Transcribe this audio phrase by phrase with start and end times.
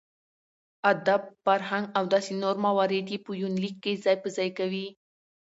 [0.91, 4.87] اداب ،فرهنګ او داسې نور موارد يې په يونليک کې ځاى په ځاى کوي.